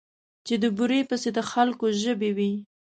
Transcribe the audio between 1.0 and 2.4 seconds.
پسې د خلکو ژبې